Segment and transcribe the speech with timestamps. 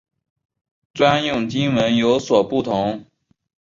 [0.95, 3.05] 专用经文有所不同。